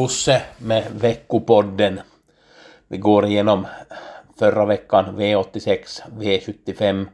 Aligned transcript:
Gusse 0.00 0.42
med 0.58 0.84
veckopodden. 0.90 2.00
Vi 2.88 2.98
går 2.98 3.26
igenom 3.26 3.66
förra 4.38 4.64
veckan 4.64 5.04
V86, 5.18 6.02
V75. 6.18 7.06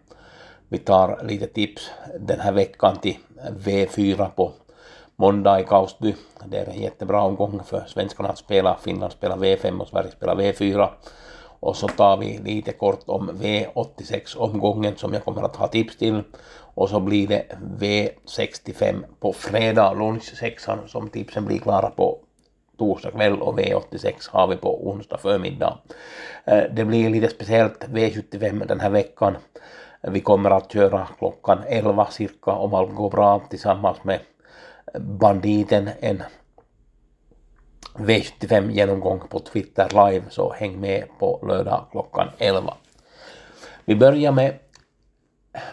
Vi 0.69 0.79
tar 0.79 1.25
lite 1.25 1.47
tips 1.47 1.91
den 2.21 2.41
här 2.41 2.53
veckan 2.53 2.97
till 2.97 3.17
V4 3.51 4.29
på 4.29 4.53
måndag 5.17 5.61
i 5.61 5.65
Kaustby. 5.65 6.15
Det 6.45 6.59
är 6.59 6.67
en 6.67 6.81
jättebra 6.81 7.23
omgång 7.23 7.61
för 7.65 7.85
svenskarna 7.87 8.29
att 8.29 8.39
spela. 8.39 8.79
Finland 8.83 9.13
spelar 9.13 9.37
V5 9.37 9.81
och 9.81 9.89
Sverige 9.89 10.11
spelar 10.11 10.37
V4. 10.37 10.89
Och 11.61 11.77
så 11.77 11.89
tar 11.89 12.17
vi 12.17 12.39
lite 12.39 12.73
kort 12.73 13.03
om 13.07 13.31
V86-omgången 13.31 14.97
som 14.97 15.13
jag 15.13 15.25
kommer 15.25 15.43
att 15.43 15.57
ha 15.57 15.69
tips 15.69 15.97
till. 15.97 16.23
Och 16.75 16.89
så 16.89 17.01
blir 17.01 17.29
det 17.29 17.47
V65 17.79 19.05
på 19.21 19.33
fredag, 19.33 19.93
lunch 19.93 20.35
6 20.39 20.67
som 20.87 21.09
tipsen 21.09 21.45
blir 21.45 21.59
klara 21.59 21.91
på 21.91 22.19
torsdag 22.79 23.11
kväll 23.11 23.43
och 23.43 23.59
V86 23.59 24.31
har 24.31 24.47
vi 24.47 24.57
på 24.57 24.89
onsdag 24.89 25.19
förmiddag. 25.19 25.79
Eh, 26.45 26.63
det 26.73 26.85
blir 26.85 27.11
lite 27.11 27.29
speciellt 27.29 27.85
V75 27.85 28.67
den 28.67 28.81
här 28.81 28.91
veckan. 28.91 29.37
Vi 30.03 30.21
kommer 30.21 30.51
att 30.51 30.73
köra 30.73 31.09
klockan 31.19 31.59
11 31.69 32.07
cirka 32.11 32.51
om 32.51 32.75
allt 32.75 32.95
går 32.95 33.11
bra 33.11 33.43
tillsammans 33.51 34.05
med 34.05 34.19
Banditen 34.99 35.91
en 36.01 36.23
V75 37.95 38.71
genomgång 38.71 39.21
på 39.31 39.39
Twitter 39.39 39.89
live 39.89 40.25
så 40.31 40.53
häng 40.53 40.81
med 40.81 41.05
på 41.19 41.45
lördag 41.49 41.87
klockan 41.91 42.29
11. 42.39 42.75
Vi 43.85 43.97
börjar 43.97 44.33
med 44.33 44.55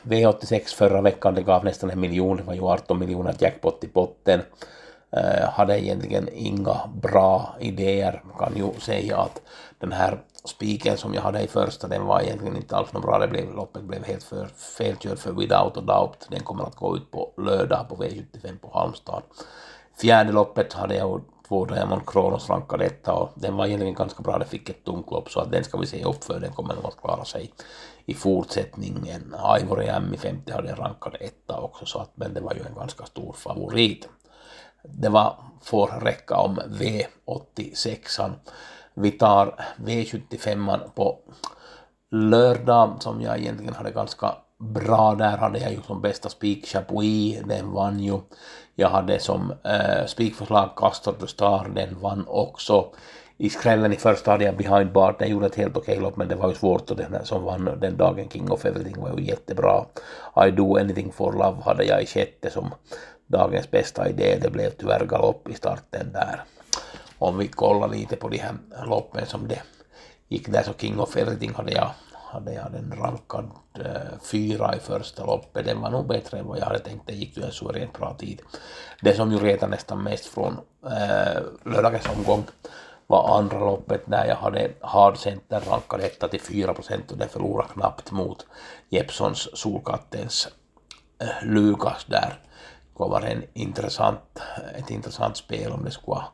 V86 0.04 0.76
förra 0.76 1.02
veckan, 1.02 1.36
det 1.36 1.42
gav 1.42 1.66
nästan 1.66 1.90
en 1.90 2.00
miljon, 2.00 2.38
det 2.38 2.44
var 2.44 2.54
ju 2.54 2.62
18 2.62 3.00
miljoner 3.00 3.36
jackpot 3.40 3.84
i 3.84 3.88
potten. 3.88 4.42
Eh, 5.18 5.50
hade 5.50 5.80
egentligen 5.80 6.30
inga 6.34 6.90
bra 7.02 7.56
idéer. 7.60 8.24
Man 8.26 8.38
kan 8.38 8.58
ju 8.58 8.80
säga 8.80 9.18
att 9.18 9.42
den 9.80 9.92
här 9.92 10.22
spiken 10.46 10.98
som 10.98 11.14
jag 11.14 11.22
hade 11.22 11.42
i 11.42 11.48
första, 11.48 11.88
den 11.88 12.06
var 12.06 12.22
egentligen 12.22 12.56
inte 12.56 12.76
alls 12.76 12.94
något 12.94 13.04
bra. 13.04 13.20
Det 13.20 13.28
blev, 13.28 13.54
loppet 13.54 13.84
blev 13.84 14.04
helt 14.06 14.24
för 14.24 14.48
felkörd 14.78 15.18
för 15.18 15.32
Without 15.32 15.78
a 15.78 15.82
Doubt. 15.82 16.28
Den 16.30 16.40
kommer 16.40 16.64
att 16.64 16.76
gå 16.76 16.98
ut 16.98 17.12
på 17.12 17.32
lördag 17.38 17.90
på 17.90 17.96
V75 17.96 18.58
på 18.62 18.72
Halmstad. 18.74 19.24
Fjärde 20.02 20.32
loppet 20.32 20.74
hade 20.74 20.96
jag 20.96 21.22
två 21.48 21.66
Diamond 21.66 22.02
Kronos 22.08 22.50
rankad 22.50 22.82
etta 22.82 23.14
och 23.14 23.30
den 23.36 23.56
var 23.56 23.66
egentligen 23.66 23.94
ganska 23.94 24.24
bra. 24.24 24.38
Det 24.38 24.46
fick 24.46 24.70
ett 24.70 24.86
tungt 24.86 25.12
lopp 25.12 25.30
så 25.30 25.40
att 25.40 25.52
den 25.52 25.64
ska 25.64 25.78
vi 25.78 25.88
se 25.88 26.04
upp 26.04 26.24
för. 26.24 26.40
Den 26.40 26.54
kommer 26.54 26.76
nog 26.76 26.86
att 26.86 27.02
klara 27.02 27.26
sig 27.26 27.52
i 28.06 28.14
fortsättningen. 28.14 29.36
Ivory 29.62 29.88
M 29.88 30.14
i 30.14 30.18
50 30.18 30.52
hade 30.52 30.70
en 30.70 30.76
rankad 30.76 31.16
etta 31.20 31.60
också 31.60 31.86
så 31.86 32.00
att 32.00 32.12
men 32.16 32.34
det 32.34 32.42
var 32.42 32.54
ju 32.54 32.62
en 32.70 32.76
ganska 32.76 33.06
stor 33.06 33.34
favorit 33.34 34.08
det 34.84 35.10
var, 35.10 35.36
får 35.62 35.88
räcka 35.88 36.38
om 36.38 36.60
V86. 36.60 38.32
Vi 38.94 39.12
tar 39.12 39.56
V75 39.78 40.80
på 40.96 41.20
lördag 42.12 42.98
som 43.00 43.22
jag 43.22 43.40
egentligen 43.40 43.74
hade 43.74 43.92
ganska 43.92 44.36
bra 44.60 45.16
där 45.16 45.38
hade 45.38 45.60
jag 45.60 45.72
ju 45.72 45.82
som 45.82 46.02
bästa 46.02 46.30
spik 46.30 46.66
Chapuis, 46.66 47.42
den 47.46 47.72
vann 47.72 48.00
ju. 48.00 48.20
Jag 48.76 48.90
hade 48.90 49.20
som 49.20 49.54
äh, 49.64 50.06
spikförslag 50.06 50.76
Castor 50.76 51.14
the 51.14 51.28
Star, 51.28 51.72
den 51.76 52.00
vann 52.00 52.26
också. 52.28 52.86
I 53.38 53.50
skrällen 53.50 53.94
i 53.94 53.96
första 53.96 54.32
hade 54.32 54.46
jag 54.46 54.58
Behind 54.58 54.92
Bar, 54.92 55.16
den 55.20 55.30
gjorde 55.30 55.46
ett 55.46 55.56
helt 55.56 55.78
okej 55.78 56.00
lopp 56.00 56.18
men 56.18 56.28
det 56.28 56.36
var 56.36 56.50
ju 56.50 56.56
svårt 56.56 56.92
och 56.92 56.98
den 56.98 57.26
som 57.26 57.44
vann 57.44 57.78
den 57.82 57.98
dagen 57.98 58.30
King 58.30 58.52
of 58.52 58.66
Everything 58.66 59.02
var 59.02 59.18
ju 59.18 59.26
jättebra. 59.26 59.86
I 60.48 60.52
Do 60.52 60.78
Anything 60.78 61.12
for 61.12 61.34
Love 61.34 61.62
hade 61.66 61.84
jag 61.84 62.04
i 62.04 62.06
sjätte 62.06 62.50
som 62.50 62.74
dagens 63.28 63.72
bästa 63.72 64.10
idé. 64.10 64.38
Det 64.42 64.50
blev 64.50 64.70
tyvärr 64.70 65.06
galopp 65.06 65.50
i 65.50 65.54
starten 65.54 66.12
där. 66.14 66.44
Om 67.18 67.38
vi 67.38 67.48
kollar 67.48 67.88
lite 67.88 68.16
på 68.16 68.30
de 68.30 68.38
här 68.38 68.56
loppen 68.86 69.26
som 69.26 69.48
det 69.48 69.62
gick 70.28 70.48
där 70.48 70.64
så 70.64 70.74
King 70.74 71.00
of 71.00 71.18
Everything 71.18 71.54
hade 71.54 71.72
jag, 71.72 71.90
hade 72.14 72.54
jag 72.54 72.72
den 72.72 72.94
rankad 72.98 73.52
äh, 73.80 74.20
fyra 74.22 74.76
i 74.76 74.80
första 74.80 75.26
loppet. 75.26 75.66
Den 75.66 75.82
var 75.82 75.90
nog 75.90 76.08
bättre 76.08 76.40
än 76.40 76.48
vad 76.48 76.60
jag 76.60 76.66
hade 76.66 76.80
tänkt. 76.80 77.08
Det 77.08 77.14
gick 77.14 77.38
ju 77.38 77.44
en 77.44 77.52
suveränt 77.52 77.94
bra 77.94 78.14
tid. 78.14 78.42
Det 79.02 79.14
som 79.14 79.32
ju 79.32 79.38
retade 79.38 79.72
nästan 79.72 80.04
mest 80.04 80.26
från 80.26 80.58
äh, 80.84 81.44
lördagens 81.66 82.10
omgång 82.18 82.44
var 83.08 83.38
andra 83.38 83.60
loppet 83.60 84.08
när 84.08 84.26
jag 84.26 84.36
hade 84.36 84.72
Hard 84.82 85.18
Center 85.18 85.60
rankad 85.70 86.02
etta 86.02 86.28
till 86.28 86.42
4 86.42 86.74
procent 86.74 87.12
och 87.12 87.18
det 87.18 87.28
förlorade 87.28 87.74
knappt 87.74 88.12
mot 88.12 88.46
Jeppsons 88.90 89.50
Solkattens 89.54 90.48
eh, 91.22 91.48
Lukas 91.48 92.06
där 92.06 92.40
skulle 92.94 93.10
vara 93.10 93.28
en 93.28 93.44
intressant, 93.54 94.40
ett 94.78 94.90
intressant 94.90 95.38
spel 95.38 95.72
om 95.72 95.84
det 95.84 95.92
skulle 95.92 96.16
ha 96.16 96.32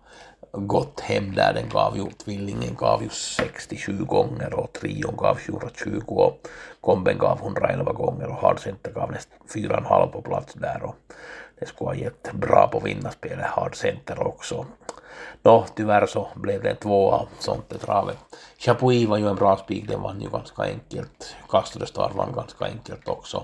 gått 0.51 0.99
hem 0.99 1.35
där. 1.35 1.53
Den 1.53 1.69
gav 1.69 1.97
ju, 1.97 2.05
tvillingen 2.11 2.75
gav 2.75 3.03
ju 3.03 3.09
67 3.09 3.97
gånger 4.05 4.53
och 4.53 4.73
trion 4.73 5.15
gav 5.17 5.37
720 5.37 6.01
och 6.07 6.47
komben 6.81 7.17
gav 7.17 7.39
111 7.39 7.93
gånger 7.93 8.27
och 8.27 8.35
hardcenter 8.35 8.91
gav 8.91 9.11
nästan 9.11 9.39
4,5 9.47 10.11
på 10.11 10.21
plats 10.21 10.53
där 10.53 10.83
och 10.83 10.95
det 11.59 11.65
skulle 11.65 11.89
ha 11.89 11.95
gett 11.95 12.33
bra 12.33 12.67
på 12.67 12.79
vinnarspelet 12.79 13.45
Hard 13.45 13.75
Center 13.75 14.27
också. 14.27 14.65
Nå, 15.43 15.65
tyvärr 15.75 16.05
så 16.05 16.27
blev 16.35 16.63
det 16.63 16.69
en 16.69 16.77
tvåa, 16.77 17.27
sånt 17.39 17.71
är 17.73 17.77
travet. 17.77 18.17
Chapuis 18.57 19.07
var 19.07 19.17
ju 19.17 19.27
en 19.27 19.35
bra 19.35 19.57
spik, 19.57 19.87
den 19.87 20.01
vann 20.01 20.21
ju 20.21 20.29
ganska 20.29 20.63
enkelt. 20.63 21.35
Castro 21.49 21.85
Star 21.85 22.11
vann 22.15 22.33
ganska 22.33 22.65
enkelt 22.65 23.07
också. 23.07 23.43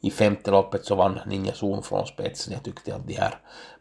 I 0.00 0.10
femte 0.10 0.50
loppet 0.50 0.84
så 0.84 0.94
vann 0.94 1.20
Ninja 1.26 1.52
Zon 1.52 1.82
från 1.82 2.06
spetsen. 2.06 2.52
Jag 2.52 2.62
tyckte 2.62 2.94
att 2.94 3.06
de 3.06 3.14
här 3.14 3.38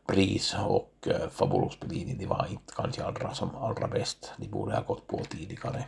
Pris 0.08 0.56
och 0.68 1.08
eh, 1.08 1.30
Fabulous 1.30 1.80
Bellini, 1.80 2.16
de 2.16 2.26
var 2.26 2.48
inte 2.52 2.74
kanske 2.76 3.04
allra 3.04 3.34
som 3.34 3.56
allra 3.56 3.88
bäst. 3.88 4.32
De 4.38 4.48
borde 4.48 4.76
ha 4.76 4.82
gått 4.82 5.08
på 5.08 5.22
tidigare. 5.30 5.84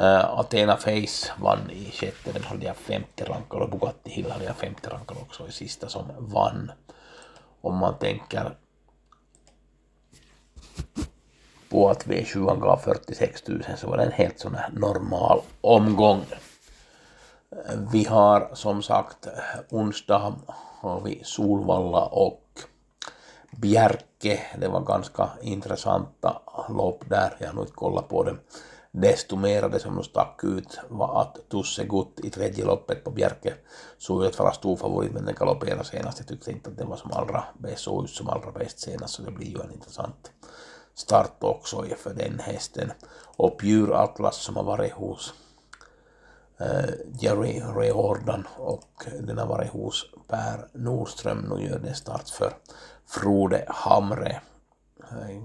Uh, 0.00 0.24
Athena 0.40 0.76
Face 0.76 1.32
vann 1.40 1.70
i 1.70 1.90
sjätte, 1.90 2.32
den 2.32 2.42
hade 2.42 2.66
jag 2.66 2.76
femte 2.76 3.24
rankad 3.24 3.62
och 3.62 3.70
Bugatti 3.70 4.10
Hill 4.10 4.30
hade 4.30 4.44
jag 4.44 4.56
femte 4.56 4.90
rankad 4.90 5.16
också 5.22 5.48
i 5.48 5.52
sista 5.52 5.88
som 5.88 6.04
vann. 6.18 6.72
Om 7.60 7.76
man 7.76 7.98
tänker 7.98 8.56
på 11.68 11.90
att 11.90 12.06
V7 12.06 12.60
gav 12.60 12.76
46 12.76 13.48
000 13.48 13.62
så 13.76 13.90
var 13.90 13.96
det 13.96 14.04
en 14.04 14.12
helt 14.12 14.40
sån 14.40 14.54
här 14.54 14.70
normal 14.72 15.40
omgång. 15.60 16.24
Eh, 17.50 17.78
vi 17.92 18.04
har 18.04 18.50
som 18.54 18.82
sagt 18.82 19.28
onsdag 19.70 20.34
har 20.80 21.00
vi 21.00 21.20
Solvalla 21.24 22.04
och 22.04 22.44
Bjerke. 23.50 24.40
Det 24.60 24.68
var 24.68 24.80
ganska 24.80 25.28
intressanta 25.42 26.42
lopp 26.68 27.04
där. 27.08 27.36
Jag 27.38 27.46
har 27.46 27.54
nog 27.54 27.64
inte 27.64 27.74
kollat 27.74 28.08
på 28.08 28.24
dem. 28.24 28.38
Desto 28.90 29.36
mer 29.36 29.68
det 29.68 29.80
som 29.80 30.04
stack 30.04 30.44
ut 30.44 30.78
var 30.88 31.20
att 31.22 31.48
Tusse 31.48 31.84
Gutt 31.84 32.20
i 32.24 32.30
tredje 32.30 32.64
loppet 32.64 33.04
på 33.04 33.10
Bjerke 33.10 33.54
såg 33.98 34.24
ut 34.24 34.32
att 34.32 34.38
vara 34.38 34.52
stor 34.52 34.76
favorit 34.76 35.12
men 35.12 35.24
den 35.24 35.34
galopperade 35.34 35.84
senast. 35.84 36.18
Jag 36.18 36.28
tyckte 36.28 36.50
inte 36.50 36.70
att 36.70 36.76
den 36.76 36.88
var 36.88 36.96
som 36.96 37.12
allra 37.12 37.44
bäst, 37.58 37.82
såg 37.82 38.04
ut 38.04 38.10
som 38.10 38.28
allra 38.28 38.52
bäst 38.52 38.80
senast 38.80 39.14
så 39.14 39.22
det 39.22 39.30
blir 39.30 39.48
ju 39.48 39.60
en 39.60 39.72
intressant 39.72 40.30
start 40.94 41.36
också 41.40 41.84
för 41.98 42.14
den 42.14 42.38
hästen. 42.38 42.92
Och 43.36 43.60
Pure 43.60 43.98
Atlas 43.98 44.36
som 44.36 44.56
har 44.56 44.64
varit 44.64 44.92
hos 44.92 45.34
Eh, 46.60 46.94
Jerry 47.20 47.60
Reordan 47.76 48.46
och 48.56 49.06
den 49.20 49.38
har 49.38 49.46
varit 49.46 49.70
hos 49.70 50.06
Per 50.28 50.68
Nordström. 50.72 51.38
Nu 51.38 51.64
gör 51.64 51.78
den 51.78 51.94
start 51.94 52.28
för 52.28 52.52
Frode 53.06 53.64
Hamre. 53.68 54.40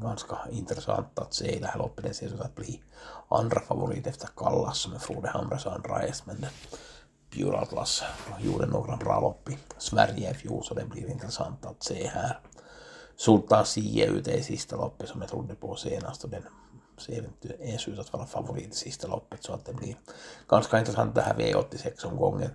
Ganska 0.01 0.38
intressant 0.51 1.19
att 1.19 1.33
se 1.33 1.56
i 1.56 1.60
det 1.60 1.68
här 1.68 1.77
loppet. 1.77 2.06
Det 2.06 2.13
ser 2.13 2.33
ut 2.33 2.42
att 2.42 2.56
bli 2.56 2.81
andra 3.27 3.60
favorit 3.60 4.07
efter 4.07 4.30
Kallas 4.38 4.77
som 4.77 4.94
är 4.94 5.00
Frode 5.00 5.30
Hamres 5.30 5.65
andra 5.65 5.98
häst. 5.98 6.24
Men 6.25 6.45
Pure 7.30 7.57
Atlas 7.57 8.04
gjorde 8.39 8.65
några 8.65 8.98
bra 8.98 9.19
lopp 9.19 9.50
i 9.50 9.57
Sverige 9.77 10.31
i 10.31 10.33
fjol 10.33 10.63
så 10.63 10.74
det 10.74 10.86
blir 10.86 11.10
intressant 11.10 11.65
att 11.65 11.83
se 11.83 12.07
här. 12.07 12.39
Sultan 13.15 13.65
Sie 13.65 14.06
ute 14.06 14.31
i 14.31 14.44
sista 14.44 14.75
loppet 14.75 15.10
som 15.10 15.21
jag 15.21 15.30
trodde 15.30 15.56
på 15.56 15.75
senast 15.75 16.24
och 16.24 16.30
den 16.30 16.44
ser 16.98 17.18
inte 17.18 17.63
ens 17.63 17.88
ut 17.88 18.00
att 18.00 18.13
vara 18.13 18.25
favorit 18.25 18.74
i 18.74 18.75
sista 18.75 19.07
loppet 19.07 19.44
så 19.44 19.54
att 19.54 19.66
det 19.66 19.74
blir 19.74 19.95
ganska 20.50 20.80
intressant 20.80 21.16
det 21.16 21.22
här 21.22 21.34
V86-omgången. 21.34 22.50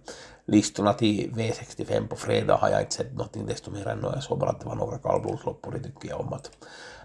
Listorna 0.44 0.92
till 0.92 1.30
V65 1.30 2.08
på 2.08 2.16
fredag 2.16 2.56
har 2.56 2.68
jag 2.68 2.80
inte 2.80 2.94
sett 2.94 3.12
någonting 3.12 3.46
desto 3.46 3.70
mer 3.70 3.88
än 3.88 4.00
jag 4.02 4.22
såg 4.22 4.38
bara 4.38 4.50
att 4.50 4.60
det 4.60 4.66
var 4.66 4.74
några 4.74 4.98
kallblodslopp 4.98 5.66
och 5.66 5.72
det 5.72 5.82
tycker 5.82 6.08
jag 6.08 6.20
om 6.20 6.32
att 6.32 6.50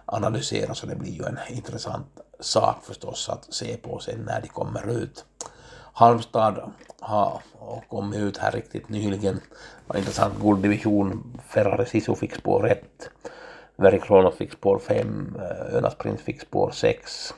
analysera 0.06 0.74
så 0.74 0.86
det 0.86 0.96
blir 0.96 1.12
ju 1.12 1.26
en 1.26 1.38
intressant 1.50 2.08
sak 2.40 2.84
förstås 2.84 3.30
att 3.30 3.54
se 3.54 3.78
på 3.78 4.00
sen 4.00 4.20
när 4.20 4.42
de 4.42 4.48
kommer 4.48 4.90
ut. 4.90 5.26
Halmstad 5.94 6.72
har 7.00 7.42
kommit 7.90 8.20
ut 8.20 8.38
här 8.38 8.52
riktigt 8.52 8.90
nyligen. 8.90 9.42
Var 9.88 9.98
intressant 9.98 10.40
gulddivision. 10.42 11.40
Ferrari 11.48 11.86
Sisu 11.86 12.16
fick 12.16 12.36
spår 12.36 12.62
rätt. 12.62 13.10
Very 13.76 14.00
Kronos 14.00 14.36
fick 14.36 14.54
spår 14.54 14.80
5. 14.80 15.36
Eh, 15.36 15.76
Önas 15.76 15.96
Prins 15.96 16.22
fick 16.22 16.42
spår 16.42 16.72
6. 16.72 17.34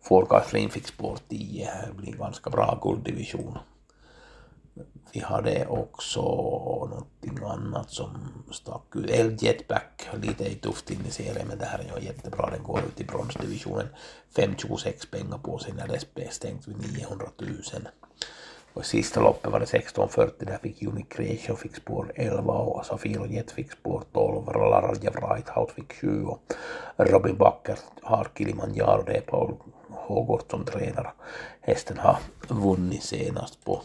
Forecast 0.00 0.50
Flame 0.50 0.68
fick 0.68 0.86
spår 0.86 1.18
10. 1.28 1.70
Det 1.86 1.94
blir 1.94 2.12
ganska 2.12 2.50
bra 2.50 2.80
gulddivision. 2.82 3.58
Vi 5.12 5.20
hade 5.20 5.66
också 5.66 6.20
någonting 6.90 7.44
annat 7.44 7.90
som 7.90 8.08
stack 8.52 8.96
ut. 8.96 9.10
El 9.10 9.36
Jetback, 9.42 10.08
lite 10.22 10.54
tufft 10.54 10.90
in 10.90 11.06
i 11.06 11.10
serien 11.10 11.48
men 11.48 11.58
det 11.58 11.64
här 11.64 11.78
är 11.78 12.00
ju 12.00 12.06
jättebra. 12.06 12.50
Den 12.50 12.62
går 12.62 12.80
ut 12.80 13.00
i 13.00 13.04
bronsdivisionen. 13.04 13.86
5,26 14.36 15.10
pengar 15.10 15.38
på 15.38 15.58
sig 15.58 15.72
när 15.72 15.88
det 15.88 16.24
är 16.24 16.30
stängt 16.30 16.68
vid 16.68 16.92
900 16.92 17.26
000. 17.38 17.48
Och 18.74 18.82
i 18.82 18.84
sista 18.84 19.20
loppet 19.20 19.52
var 19.52 19.60
det 19.60 19.66
16.40, 19.66 20.30
där 20.38 20.58
fick 20.62 20.82
Unique 20.82 21.16
Creation 21.16 21.56
fick 21.56 21.76
spår 21.76 22.12
11 22.14 22.52
och 22.52 22.86
Safilo 22.86 23.26
Jet 23.26 23.50
fick 23.50 23.72
spår 23.72 24.02
12, 24.12 24.46
Larja 24.46 25.10
Wrighthout 25.10 25.70
fick 25.70 25.92
7 25.92 26.24
och 26.24 26.54
Robin 26.96 27.36
Backer 27.36 27.78
har 28.02 28.28
Kilimanjaro, 28.38 29.02
det 29.06 29.16
är 29.16 29.20
Paul 29.20 29.54
Hågård 29.90 30.42
som 30.50 30.64
tränar. 30.64 31.14
Hästen 31.60 31.98
har 31.98 32.16
vunnit 32.48 33.02
senast 33.02 33.64
på 33.64 33.82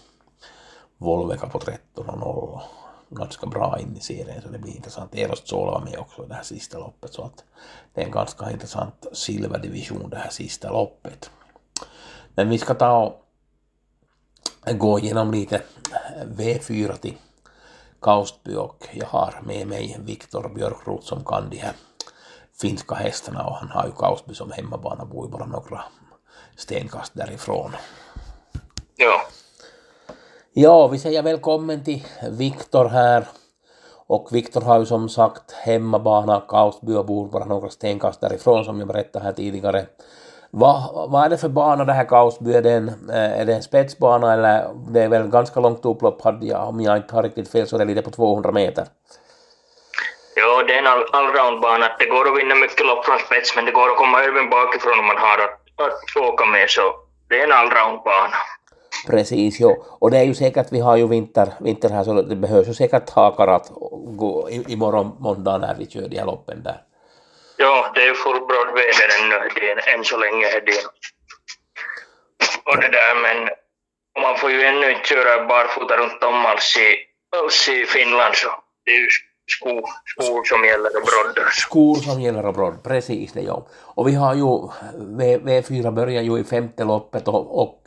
Volveka 0.97 1.47
på 1.47 1.59
13.0 1.59 2.61
ganska 3.09 3.47
bra 3.47 3.79
in 3.79 3.97
i 3.97 3.99
serien 3.99 4.41
så 4.41 4.49
det 4.49 4.59
blir 4.59 4.75
intressant. 4.75 5.15
Eros 5.15 5.41
Zola 5.45 5.71
var 5.71 5.81
med 5.81 5.99
också 5.99 6.25
i 6.25 6.27
det 6.27 6.33
här 6.33 6.43
sista 6.43 6.79
loppet 6.79 7.13
så 7.13 7.23
att 7.23 7.43
det 7.93 8.01
är 8.01 8.05
en 8.05 8.11
ganska 8.11 8.51
intressant 8.51 9.05
silverdivision 9.13 10.09
det 10.09 10.17
här 10.17 10.29
sista 10.29 10.71
loppet. 10.71 11.31
Men 12.35 12.49
vi 12.49 12.57
ska 12.57 12.73
ta 12.73 12.97
och 12.97 13.28
gå 14.65 14.99
igenom 14.99 15.31
lite 15.31 15.61
V4 16.37 16.95
till 16.97 17.17
Kaustby 18.01 18.55
och 18.55 18.87
jag 18.93 19.05
har 19.05 19.41
med 19.43 19.67
mig 19.67 19.97
Viktor 19.99 20.51
Björkrot 20.55 21.03
som 21.03 21.23
kan 21.23 21.49
de 21.49 21.57
här 21.57 21.73
finska 22.61 22.95
hästarna 22.95 23.47
och 23.47 23.55
han 23.55 23.69
har 23.69 23.85
ju 23.85 23.91
Kaustby 23.91 24.35
som 24.35 24.51
hemmabana, 24.51 25.05
bor 25.05 25.25
ju 25.25 25.31
bara 25.31 25.45
några 25.45 25.83
stenkast 26.55 27.11
därifrån. 27.15 27.71
Ja. 28.95 29.21
Ja, 30.53 30.87
vi 30.87 30.99
säger 30.99 31.23
välkommen 31.23 31.83
till 31.83 32.05
Viktor 32.29 32.85
här. 32.85 33.27
Och 34.07 34.27
Viktor 34.31 34.61
har 34.61 34.79
ju 34.79 34.85
som 34.85 35.09
sagt 35.09 35.51
hemmabana, 35.51 36.41
Kaustby 36.47 36.93
och 36.93 37.05
bor 37.05 37.27
bara 37.27 37.45
några 37.45 37.69
stenkast 37.69 38.21
därifrån 38.21 38.65
som 38.65 38.79
jag 38.79 38.87
berättade 38.87 39.25
här 39.25 39.33
tidigare. 39.33 39.85
Vad, 40.51 41.09
vad 41.11 41.25
är 41.25 41.29
det 41.29 41.37
för 41.37 41.49
bana 41.49 41.85
det 41.85 41.93
här 41.93 42.05
Kausby? 42.05 42.53
Är 42.53 42.61
det, 42.61 42.71
en, 42.71 43.09
är 43.09 43.45
det 43.45 43.53
en 43.53 43.63
spetsbana 43.63 44.33
eller 44.33 44.69
det 44.89 45.03
är 45.03 45.07
väl 45.07 45.27
ganska 45.27 45.59
långt 45.59 45.85
upplopp 45.85 46.21
jag, 46.41 46.69
om 46.69 46.81
jag 46.81 46.97
inte 46.97 47.15
har 47.15 47.23
riktigt 47.23 47.51
fel 47.51 47.67
så 47.67 47.75
är 47.75 47.79
det 47.79 47.85
lite 47.85 48.01
på 48.01 48.11
200 48.11 48.51
meter. 48.51 48.85
Ja, 50.35 50.63
det 50.67 50.73
är 50.73 50.79
en 50.79 50.87
all, 50.87 51.03
allroundbana. 51.11 51.85
Det 51.99 52.05
går 52.05 52.27
att 52.27 52.37
vinna 52.37 52.55
mycket 52.55 52.85
lopp 52.85 53.05
från 53.05 53.19
spets 53.19 53.55
men 53.55 53.65
det 53.65 53.71
går 53.71 53.89
att 53.89 53.97
komma 53.97 54.23
även 54.23 54.49
bakifrån 54.49 54.99
om 54.99 55.05
man 55.05 55.17
har 55.17 55.37
att, 55.45 55.57
att 55.85 56.23
åka 56.33 56.45
med 56.45 56.69
så 56.69 56.81
det 57.29 57.39
är 57.39 57.43
en 57.43 57.51
allroundbana. 57.51 58.35
Precis, 59.07 59.59
jo. 59.59 59.83
Och 59.99 60.11
det 60.11 60.17
är 60.17 60.23
ju 60.23 60.33
säkert, 60.33 60.67
vi 60.71 60.79
har 60.79 60.97
ju 60.97 61.07
vinter, 61.07 61.53
vinter 61.59 61.89
här 61.89 62.03
så 62.03 62.21
det 62.21 62.35
behövs 62.35 62.67
ju 62.67 62.73
säkert 62.73 63.09
hakar 63.09 63.47
att 63.47 63.71
gå 64.05 64.49
imorgon 64.49 65.15
måndag 65.19 65.57
när 65.57 65.75
vi 65.75 65.85
kör 65.87 66.07
de 66.07 66.17
här 66.17 66.25
loppen 66.25 66.63
där. 66.63 66.81
Ja, 67.61 67.91
det 67.95 68.03
är 68.07 68.13
fullbråd 68.13 68.67
väder 68.73 69.09
ännu 69.19 69.35
än 69.93 70.03
så 70.03 70.17
länge. 70.17 70.47
Det. 70.65 70.85
Och 72.65 72.77
det 72.81 72.87
där, 72.87 73.15
men 73.21 73.49
man 74.21 74.37
får 74.37 74.51
ju 74.51 74.61
ännu 74.63 74.91
inte 74.91 75.07
köra 75.07 75.45
barfota 75.45 75.97
runt 75.97 76.23
om 76.23 76.45
alls 76.45 76.77
i, 76.77 76.95
alls 77.37 77.69
i 77.69 77.85
Finland 77.85 78.35
så 78.35 78.47
det 78.85 78.91
är 78.91 78.95
ju 78.95 79.07
skor, 79.57 79.83
skor 80.05 80.43
som 80.43 80.65
gäller 80.65 80.89
och 80.97 81.03
brodd. 81.09 81.45
Skor 81.51 81.95
som 81.95 82.21
gäller 82.21 82.45
och 82.45 82.53
brodd, 82.53 82.83
precis 82.83 83.33
det 83.33 83.41
ja. 83.41 83.67
Och 83.95 84.07
vi 84.07 84.13
har 84.13 84.35
ju, 84.35 84.43
V4 85.37 85.91
börjar 85.91 86.21
ju 86.21 86.39
i 86.39 86.43
femte 86.43 86.83
loppet 86.83 87.27
och, 87.27 87.61
och 87.61 87.83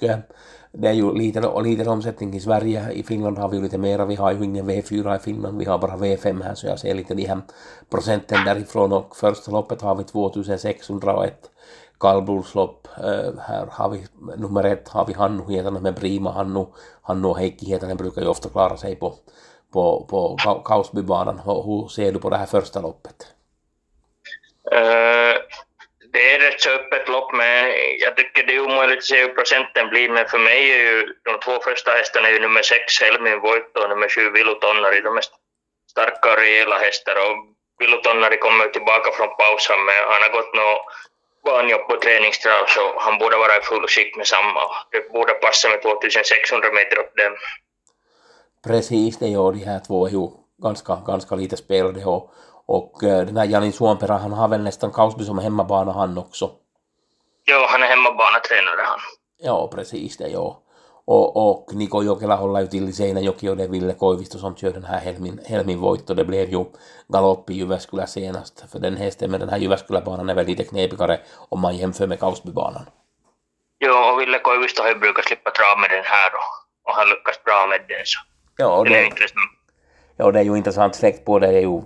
det 0.72 0.88
är 0.88 0.92
ju 0.92 1.14
lite, 1.14 1.60
lite 1.62 1.90
omsättning 1.90 2.34
i 2.34 2.40
Sverige. 2.40 2.92
I 2.92 3.02
Finland 3.02 3.38
har 3.38 3.48
vi 3.48 3.56
ju 3.56 3.62
lite 3.62 3.78
mera. 3.78 4.04
Vi 4.04 4.14
har 4.14 4.32
ju 4.32 4.44
ingen 4.44 4.70
V4 4.70 5.16
i 5.16 5.18
Finland. 5.18 5.58
Vi 5.58 5.64
har 5.64 5.78
bara 5.78 5.96
V5 5.96 6.42
här 6.42 6.54
så 6.54 6.66
jag 6.66 6.78
ser 6.78 6.94
lite 6.94 7.14
de 7.14 7.26
här 7.26 7.40
procenten 7.90 8.44
därifrån 8.44 8.92
och 8.92 9.16
första 9.16 9.50
loppet 9.50 9.82
har 9.82 9.94
vi 9.94 10.04
2601 10.04 11.50
kallblodslopp. 12.00 12.88
Uh, 12.98 13.40
här 13.40 13.66
har 13.70 13.88
vi 13.88 14.06
nummer 14.36 14.64
ett 14.64 14.88
har 14.88 15.06
vi 15.06 15.12
Hannu 15.12 15.42
Hietanen 15.48 15.82
med 15.82 15.96
Prima, 15.96 16.32
Hannu. 16.32 16.66
Hannu 17.02 17.28
och 17.28 17.38
Heikki 17.38 17.66
Hietanen 17.66 17.96
brukar 17.96 18.22
ju 18.22 18.28
ofta 18.28 18.48
klara 18.48 18.76
sig 18.76 18.96
på, 18.96 19.14
på, 19.72 20.06
på 20.12 20.36
Kausbybanan. 20.64 21.38
Hur 21.44 21.88
ser 21.88 22.12
du 22.12 22.18
på 22.18 22.30
det 22.30 22.36
här 22.36 22.46
första 22.46 22.80
loppet? 22.80 23.26
Uh 24.74 25.51
det 26.32 26.36
är 26.36 26.50
rätt 26.50 26.60
så 26.60 26.70
öppet 26.70 27.08
lopp, 27.08 27.28
men 27.32 27.56
jag 28.04 28.16
tycker 28.16 28.42
det 28.46 28.54
är 28.56 28.66
omöjligt 28.68 28.98
att 28.98 29.10
se 29.12 29.22
hur 29.22 29.34
procenten 29.38 29.88
blir. 29.92 30.08
Men 30.08 30.28
för 30.32 30.38
mig 30.38 30.60
är 30.76 30.82
ju 30.88 30.96
de 31.28 31.32
två 31.44 31.54
första 31.68 31.90
hästarna 31.90 32.28
är 32.28 32.32
ju 32.32 32.40
nummer 32.46 32.62
sex 32.62 32.86
Helmin 33.02 33.40
Voitto 33.40 33.78
och 33.82 33.90
nummer 33.92 34.08
sju 34.08 34.24
Vilutonnari. 34.30 35.00
De 35.00 35.16
är 35.16 35.24
starka 35.94 36.26
och 36.32 36.38
rejäla 36.42 36.78
hästar 36.86 37.16
och 37.24 37.36
Vilutonnari 37.80 38.38
kommer 38.46 38.66
tillbaka 38.76 39.08
från 39.16 39.30
pausen, 39.40 39.80
men 39.88 40.00
han 40.12 40.22
har 40.24 40.32
gått 40.38 40.52
något 40.60 40.82
banjobb 41.48 41.84
på 41.88 41.96
träningstrav 42.04 42.64
så 42.74 42.82
han 43.06 43.18
borde 43.20 43.36
vara 43.36 43.54
i 43.60 43.62
full 43.70 43.86
skick 43.88 44.16
med 44.16 44.26
samma. 44.26 44.62
Det 44.92 45.12
borde 45.12 45.32
passa 45.32 45.68
med 45.68 45.82
2600 45.82 46.72
meter 46.78 46.98
upp 47.02 47.12
dem. 47.16 47.34
Precis, 48.66 49.18
det 49.18 49.28
gör 49.28 49.52
de 49.52 49.64
här 49.72 49.80
två 49.86 50.06
är 50.06 50.10
ju 50.10 50.24
ganska, 50.62 50.94
ganska 51.06 51.34
lite 51.34 51.56
spelade 51.56 52.04
och 52.04 52.22
och 52.78 53.04
eh, 53.04 53.26
den 53.26 53.36
här 53.36 53.46
Janin 53.46 53.72
Suomperä, 53.72 54.12
han 54.12 54.32
har 54.32 54.48
väl 54.48 54.62
nästan 54.62 54.92
Kausby 54.92 55.24
som 55.24 55.38
hemmabana 55.38 55.92
han 55.92 56.18
också. 56.18 56.50
Jo, 57.50 57.58
han 57.68 57.82
är 57.82 57.86
hemmabanatränare 57.86 58.82
han. 58.86 58.98
Ja, 59.38 59.68
precis 59.74 60.16
det, 60.16 60.28
ja. 60.28 60.62
Och, 61.04 61.50
och 61.50 61.74
Niko 61.74 62.02
Jokela 62.02 62.36
håller 62.36 62.60
ju 62.60 62.66
till 62.66 62.88
i 62.88 62.92
Seinäjoki 62.92 63.48
och 63.48 63.56
det 63.56 63.64
är 63.64 63.68
Ville 63.68 63.94
Koivisto 63.94 64.38
som 64.38 64.56
kör 64.56 64.72
den 64.72 64.84
här 64.84 65.00
Helmin, 65.00 65.40
Helmin 65.46 65.80
Voit 65.80 66.10
och 66.10 66.16
det 66.16 66.24
blev 66.24 66.50
ju 66.50 66.64
galopp 67.08 67.50
i 67.50 67.54
Jyväskylä 67.54 68.06
senast. 68.06 68.70
För 68.72 68.78
den 68.78 68.96
hästen 68.96 69.30
med 69.30 69.40
den 69.40 69.48
här 69.48 69.58
Jyväskyläbanan 69.58 70.30
är 70.30 70.34
väl 70.34 70.46
lite 70.46 70.64
knepigare 70.64 71.20
om 71.48 71.60
man 71.60 71.76
jämför 71.76 72.06
med 72.06 72.20
Kausbybanan. 72.20 72.86
Jo, 73.84 73.92
och 73.92 74.20
Ville 74.20 74.38
Koivisto 74.38 74.82
har 74.82 74.88
ju 74.88 74.94
brukat 74.94 75.24
slippa 75.24 75.50
trav 75.50 75.78
med 75.80 75.90
den 75.90 76.04
här 76.04 76.30
och, 76.34 76.50
och 76.90 76.96
han 76.96 77.08
lyckas 77.08 77.44
bra 77.44 77.66
med 77.70 77.80
den 77.88 78.04
så. 78.04 78.20
Ja, 78.56 78.76
och 78.78 78.84
det, 78.84 78.90
det 78.90 78.98
är 78.98 79.04
intressant 79.04 79.61
ja, 80.16 80.30
det 80.30 80.38
är 80.38 80.44
ju 80.44 80.56
intressant 80.56 80.94
släkt 80.94 81.24
på 81.24 81.38
det. 81.38 81.46
är 81.46 81.60
ju, 81.60 81.80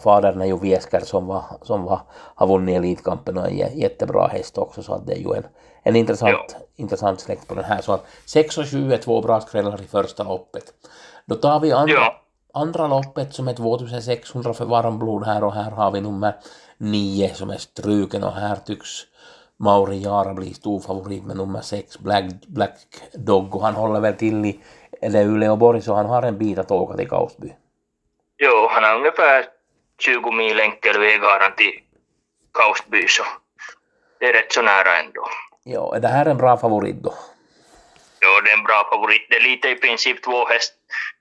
fadern 0.00 0.40
är 0.40 0.46
ju 0.46 0.58
Viesker 0.58 1.00
som, 1.00 1.26
var, 1.26 1.44
som 1.62 1.84
var, 1.84 2.00
har 2.10 2.46
vunnit 2.46 2.76
Elitkampen 2.76 3.38
och 3.38 3.50
en 3.50 3.78
jättebra 3.78 4.26
häst 4.26 4.58
också 4.58 4.82
så 4.82 4.94
att 4.94 5.06
det 5.06 5.12
är 5.12 5.18
ju 5.18 5.34
en, 5.34 5.46
en 5.82 5.96
intressant, 5.96 6.56
intressant 6.76 7.20
släkt 7.20 7.48
på 7.48 7.54
den 7.54 7.64
här. 7.64 7.80
Så 7.80 7.92
att 7.92 8.06
6 8.26 8.58
och 8.58 8.66
7 8.66 8.92
är 8.92 8.96
två 8.96 9.22
bra 9.22 9.40
skrällar 9.40 9.80
i 9.82 9.86
första 9.86 10.22
loppet. 10.22 10.64
Då 11.26 11.34
tar 11.34 11.60
vi 11.60 11.72
andra, 11.72 11.94
ja. 11.94 12.20
andra 12.54 12.86
loppet 12.86 13.34
som 13.34 13.48
är 13.48 13.54
2600 13.54 14.54
för 14.54 14.64
varmblod 14.64 15.24
här 15.24 15.44
och 15.44 15.54
här 15.54 15.70
har 15.70 15.90
vi 15.90 16.00
nummer 16.00 16.34
9 16.78 17.34
som 17.34 17.50
är 17.50 17.56
struken 17.56 18.24
och 18.24 18.32
här 18.32 18.56
tycks 18.56 18.88
Mauri 19.58 20.02
Jara 20.02 20.34
bli 20.34 20.54
stor 20.54 20.80
favorit 20.80 21.24
med 21.24 21.36
nummer 21.36 21.60
6 21.60 21.98
Black, 21.98 22.24
Black 22.46 22.78
Dog 23.12 23.54
och 23.54 23.62
han 23.62 23.74
håller 23.74 24.00
väl 24.00 24.14
till 24.14 24.44
i 24.44 24.60
eller 25.02 25.24
Uleåborg 25.24 25.82
så 25.82 25.94
han 25.94 26.06
har 26.06 26.22
en 26.22 26.38
bit 26.38 26.58
att 26.58 26.70
åka 26.70 26.96
till 26.96 27.08
Kausby. 27.08 27.52
Jo, 28.38 28.68
han 28.70 28.84
har 28.84 28.96
ungefär 28.96 29.46
20 29.98 30.30
mil 30.30 30.60
enkel 30.60 31.00
väg 31.00 31.20
har 31.20 31.40
han 31.40 31.54
till 31.54 31.80
Kausby 32.54 33.08
så 33.08 33.22
det 34.20 34.26
är 34.26 34.32
rätt 34.32 34.52
så 34.52 34.62
nära 34.62 34.96
ändå. 34.98 35.28
Ja, 35.64 35.96
är 35.96 36.00
det 36.00 36.08
här 36.08 36.26
en 36.26 36.36
bra 36.36 36.56
favorit 36.56 36.96
då? 36.96 37.14
Jo, 38.20 38.40
det 38.44 38.50
är 38.50 38.56
en 38.56 38.64
bra 38.64 38.88
favorit. 38.90 39.26
Det 39.30 39.36
är 39.36 39.40
lite 39.40 39.68
i 39.68 39.74
princip 39.74 40.22
två, 40.22 40.46
häst, 40.46 40.72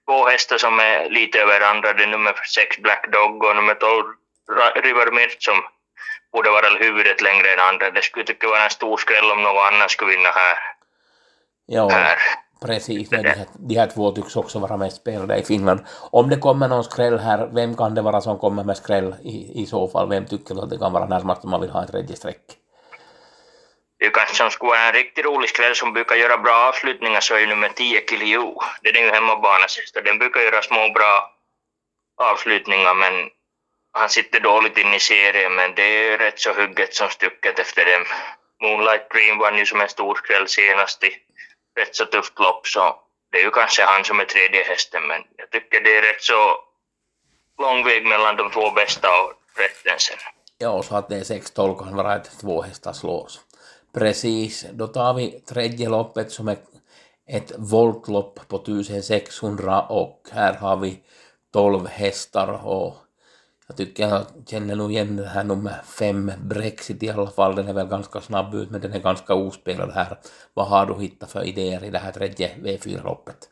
två 0.06 0.28
hästar 0.28 0.58
som 0.58 0.80
är 0.80 1.10
lite 1.10 1.40
över 1.40 1.62
andra. 1.62 1.94
Det 1.94 2.04
är 2.04 2.08
nummer 2.08 2.36
6 2.56 2.78
Black 2.78 3.12
Dog 3.12 3.44
och 3.44 3.56
nummer 3.56 3.74
12 3.76 4.04
River 4.76 5.12
Mirt 5.12 5.44
som 5.44 5.56
borde 6.34 6.50
vara 6.50 6.70
huvudet 6.70 7.22
längre 7.22 7.54
än 7.54 7.60
andra. 7.60 7.92
Det 7.92 8.02
skulle 8.02 8.26
tycka 8.26 8.48
vara 8.48 8.64
en 8.64 8.70
stor 8.70 8.98
skräll 8.98 9.32
om 9.32 9.44
någon 9.44 9.68
annan 9.68 9.90
skulle 9.90 10.12
vinna 10.12 10.30
här. 10.30 10.58
Ja. 11.66 11.90
Här. 11.90 12.18
Precis, 12.66 13.10
de 13.10 13.18
här, 13.18 13.46
de 13.54 13.76
här 13.76 13.88
två 13.88 14.12
tycks 14.12 14.36
också 14.36 14.60
vara 14.60 14.78
mest 14.78 14.98
spelade 14.98 15.38
i 15.38 15.44
Finland. 15.44 15.80
Om 16.12 16.30
det 16.30 16.38
kommer 16.38 16.68
någon 16.68 16.84
skräll 16.84 17.20
här, 17.20 17.50
vem 17.54 17.76
kan 17.76 17.96
det 17.96 18.02
vara 18.02 18.22
som 18.22 18.40
kommer 18.40 18.64
med 18.64 18.78
skräll 18.78 19.16
i, 19.24 19.62
i 19.62 19.66
så 19.66 19.88
fall? 19.88 20.10
Vem 20.10 20.26
tycker 20.26 20.64
att 20.64 20.70
det 20.70 20.78
kan 20.78 20.94
vara 20.94 21.06
närmast 21.06 21.44
om 21.44 21.50
man 21.50 21.62
vill 21.62 21.70
ha 21.70 21.84
ett 21.84 21.92
tredje 21.92 22.16
streck? 22.16 22.42
det 24.00 24.10
kanske 24.10 24.36
som 24.36 24.52
skulle 24.52 24.70
vara 24.70 24.88
en 24.88 24.94
riktigt 24.94 25.26
rolig 25.26 25.50
skräll 25.50 25.76
som 25.76 25.94
brukar 25.94 26.16
göra 26.16 26.38
bra 26.38 26.56
avslutningar 26.70 27.20
så 27.20 27.36
är 27.36 27.40
ju 27.40 27.48
nummer 27.48 27.70
10 27.70 28.02
Kilio. 28.10 28.62
Det 28.82 28.90
är 28.90 28.94
den 28.94 29.04
ju 29.04 29.12
hemmabana 29.12 29.68
sista. 29.68 30.02
Den 30.02 30.18
brukar 30.18 30.42
göra 30.42 30.62
små 30.62 30.90
bra 30.90 31.32
avslutningar 32.22 32.94
men 32.94 33.30
han 33.92 34.10
sitter 34.10 34.40
dåligt 34.40 34.78
in 34.78 34.94
i 34.94 35.00
serien 35.00 35.56
men 35.56 35.76
det 35.76 36.08
är 36.08 36.18
rätt 36.18 36.40
så 36.40 36.54
hugget 36.54 36.96
som 36.96 37.10
stucket 37.10 37.60
efter 37.60 37.86
dem. 37.86 38.06
Moonlight 38.62 39.10
Dream 39.10 39.38
vann 39.38 39.58
ju 39.58 39.66
som 39.66 39.82
en 39.82 39.90
stor 39.90 40.16
skräll 40.16 40.48
senast 40.48 41.04
i 41.04 41.12
rätt 41.76 41.96
så 41.96 42.06
tufft 42.06 42.40
lopp 42.40 42.68
så 42.68 42.96
det 43.32 43.38
är 43.38 43.44
ju 43.44 43.52
kanske 43.52 43.84
han 43.84 44.04
som 44.04 44.20
är 44.20 44.26
tredje 44.26 44.64
hästen 44.64 45.08
men 45.08 45.22
jag 45.38 45.52
tycker 45.52 45.82
det 45.82 45.98
är 45.98 46.02
rätt 46.02 46.24
så 46.24 46.58
lång 47.62 47.84
väg 47.84 48.06
mellan 48.06 48.36
de 48.36 48.52
två 48.52 48.72
bästa 48.72 49.08
och 49.08 49.34
rätten 49.60 50.00
sen. 50.00 50.18
Ja, 50.58 50.84
så 50.84 50.96
att 50.96 51.10
det 51.10 51.16
är 51.16 51.24
6-12 51.24 51.84
kan 51.84 51.96
vara 51.96 52.14
att 52.14 52.40
två 52.40 52.62
hästar 52.62 52.94
slås. 52.94 53.40
Precis, 53.94 54.66
då 54.72 54.88
tar 54.88 55.14
vi 55.14 55.32
tredje 55.32 55.90
loppet 55.90 56.32
som 56.32 56.48
är 56.48 56.58
ett 57.28 57.52
voltlopp 57.58 58.48
på 58.48 58.56
1600 58.56 59.82
och 59.82 60.22
här 60.32 60.54
har 60.54 60.78
vi 60.78 61.00
12 61.54 61.88
hästar 61.88 62.66
och 62.66 62.96
jag 63.68 63.78
tycker 63.78 64.04
jag 64.04 64.26
känner 64.50 64.76
nog 64.76 64.92
igen 64.92 65.18
det 65.18 65.28
här 65.28 65.44
nummer 65.44 65.76
fem, 66.00 66.32
Brexit 66.38 67.04
i 67.04 67.10
alla 67.10 67.32
fall, 67.32 67.56
den 67.56 67.68
är 67.68 67.74
väl 67.74 67.88
ganska 67.88 68.22
snabb 68.22 68.54
ut 68.56 68.72
men 68.72 68.82
den 68.82 68.94
är 68.94 69.00
ganska 69.00 69.34
ospelad 69.34 69.92
här. 69.94 70.18
Vad 70.54 70.68
har 70.68 70.86
du 70.86 71.02
hittat 71.02 71.32
för 71.32 71.44
idéer 71.44 71.84
i 71.84 71.90
det 71.90 72.00
här 72.00 72.12
tredje 72.12 72.56
V4-loppet? 72.64 73.50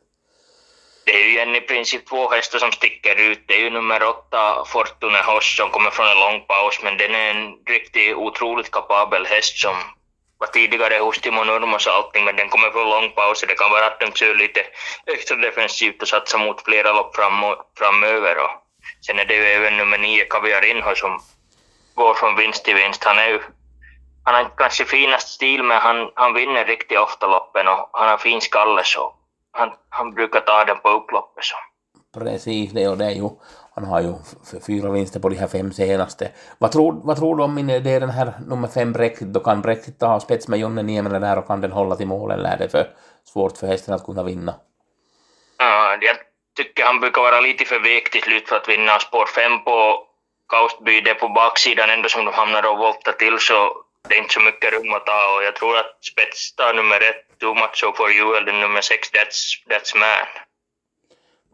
Det 1.05 1.11
är 1.11 1.27
ju 1.27 1.39
en 1.39 1.55
i 1.55 1.61
princip 1.61 2.07
två 2.09 2.29
hästar 2.29 2.59
som 2.59 2.71
sticker 2.71 3.15
ut. 3.31 3.43
Det 3.47 3.53
är 3.53 3.59
ju 3.59 3.69
nummer 3.69 4.03
åtta, 4.03 4.63
Fortune 4.67 5.21
Hoss, 5.25 5.57
som 5.57 5.69
kommer 5.69 5.89
från 5.89 6.07
en 6.07 6.19
lång 6.19 6.45
paus, 6.47 6.79
men 6.83 6.97
den 6.97 7.15
är 7.15 7.29
en 7.31 7.53
riktigt 7.67 8.15
otroligt 8.15 8.71
kapabel 8.71 9.25
häst 9.25 9.57
som 9.57 9.75
var 10.37 10.47
tidigare 10.47 10.97
hos 11.03 11.19
Timo 11.19 11.43
Nurmos 11.43 11.87
och 11.87 11.93
allting, 11.93 12.23
men 12.25 12.35
den 12.35 12.49
kommer 12.49 12.69
från 12.71 12.89
lång 12.89 13.09
paus 13.09 13.45
det 13.47 13.55
kan 13.55 13.71
vara 13.71 13.85
att 13.85 13.99
den 13.99 14.11
kör 14.11 14.35
lite 14.35 14.61
extra 15.05 15.37
defensivt 15.37 16.01
och 16.01 16.07
satsar 16.07 16.39
mot 16.39 16.61
flera 16.61 16.93
lopp 16.93 17.15
fram, 17.15 17.55
framöver. 17.77 18.37
Och 18.43 18.62
sen 19.05 19.19
är 19.19 19.25
det 19.25 19.35
ju 19.35 19.43
även 19.43 19.77
nummer 19.77 19.97
nio, 19.97 20.25
Kaviarinho, 20.25 20.95
som 20.95 21.21
går 21.95 22.13
från 22.13 22.35
vinst 22.35 22.65
till 22.65 22.75
vinst. 22.75 23.03
Han 23.03 23.17
är 23.17 23.27
ju 23.27 23.39
han 24.25 24.35
har 24.35 24.51
kanske 24.57 24.85
finast 24.85 25.27
stil, 25.27 25.63
men 25.63 25.77
han, 25.77 26.11
han 26.15 26.33
vinner 26.33 26.65
riktigt 26.65 26.99
ofta 26.99 27.27
loppen 27.27 27.67
och 27.67 27.89
han 27.91 28.09
har 28.09 28.17
fin 28.17 28.41
skalle 28.41 28.81
så 28.83 29.13
han, 29.51 29.69
han 29.89 30.11
brukar 30.11 30.39
ta 30.39 30.65
den 30.65 30.79
på 30.83 30.89
upploppet. 30.89 31.43
Så. 31.43 31.55
Precis, 32.19 32.71
det 32.71 32.87
och 32.87 32.97
det 32.97 33.05
är 33.05 33.11
ju, 33.11 33.29
han 33.75 33.85
har 33.85 34.01
ju 34.01 34.13
fyra 34.67 34.91
vinster 34.91 35.19
på 35.19 35.29
de 35.29 35.35
här 35.35 35.47
fem 35.47 35.71
senaste. 35.71 36.31
Vad 36.57 36.71
tror, 36.71 37.01
vad 37.03 37.17
tror 37.17 37.35
du 37.35 37.43
om 37.43 37.55
min, 37.55 37.67
det 37.67 37.89
är 37.89 37.99
den 37.99 38.09
här 38.09 38.33
nummer 38.47 38.67
fem 38.67 38.93
Brexit, 38.93 39.27
då 39.27 39.39
kan 39.39 39.61
Brexit 39.61 39.99
ta 39.99 40.19
spets 40.19 40.47
med 40.47 40.59
Jonne 40.59 40.83
Niemelä 40.83 41.19
där 41.19 41.37
och 41.37 41.47
kan 41.47 41.61
den 41.61 41.71
hålla 41.71 41.95
till 41.95 42.07
mål 42.07 42.31
eller 42.31 42.49
är 42.49 42.57
det 42.57 42.69
för 42.69 42.87
svårt 43.33 43.57
för 43.57 43.67
hästen 43.67 43.93
att 43.93 44.05
kunna 44.05 44.23
vinna? 44.23 44.55
Tycker 46.55 46.85
han 46.85 46.99
brukar 46.99 47.21
vara 47.21 47.41
lite 47.41 47.65
för 47.65 47.79
vek 47.79 48.11
till 48.11 48.21
slut 48.21 48.49
för 48.49 48.55
att 48.55 48.69
vinna 48.69 48.99
spår 48.99 49.25
fem 49.25 49.63
på 49.63 50.07
Kaustby, 50.49 51.01
det 51.01 51.09
är 51.09 51.15
på 51.15 51.29
baksidan 51.29 51.89
ändå 51.89 52.09
som 52.09 52.25
de 52.25 52.33
hamnar 52.33 52.65
och 52.65 52.77
voltar 52.77 53.11
till 53.11 53.39
så 53.39 53.83
det 54.09 54.15
är 54.15 54.19
inte 54.19 54.33
så 54.33 54.39
mycket 54.39 54.73
rum 54.73 54.93
att 54.93 55.05
ta 55.05 55.35
och 55.35 55.43
jag 55.43 55.55
tror 55.55 55.77
att 55.77 56.05
spets 56.05 56.55
tar 56.55 56.73
nummer 56.73 57.01
ett, 57.01 57.39
Too 57.39 57.53
Much 57.53 57.75
So 57.75 57.93
For 57.93 58.11
You, 58.11 58.35
eller 58.35 58.53
nummer 58.53 58.81
sex, 58.81 59.11
That's, 59.11 59.67
that's 59.69 59.97
Man. 59.97 60.27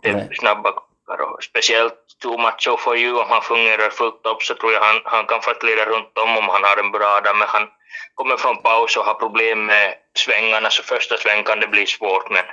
Det 0.01 0.09
är 0.09 0.13
Nej. 0.13 0.29
snabba 0.39 0.69
och 0.69 1.43
speciellt 1.43 1.93
Too 2.21 2.37
Much 2.37 2.61
So 2.61 2.77
For 2.77 2.97
You, 2.97 3.21
om 3.21 3.29
han 3.29 3.41
fungerar 3.41 3.89
fullt 3.89 4.25
upp 4.25 4.43
så 4.43 4.55
tror 4.55 4.73
jag 4.73 4.81
han, 4.81 5.01
han 5.05 5.25
kan 5.25 5.41
få 5.41 5.53
leda 5.61 5.85
runt 5.85 6.17
om 6.17 6.37
om 6.37 6.49
han 6.49 6.63
har 6.63 6.77
en 6.77 6.91
bra 6.91 7.21
dag, 7.21 7.37
men 7.37 7.47
han 7.47 7.69
kommer 8.13 8.37
från 8.37 8.61
paus 8.61 8.97
och 8.97 9.05
har 9.05 9.13
problem 9.13 9.65
med 9.65 9.95
svängarna, 10.15 10.69
så 10.69 10.83
första 10.83 11.17
sväng 11.17 11.43
kan 11.43 11.59
det 11.59 11.67
bli 11.67 11.85
svårt, 11.85 12.29
men 12.29 12.45